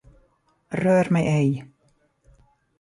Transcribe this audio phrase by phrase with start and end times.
[0.69, 1.65] Rör mig ej!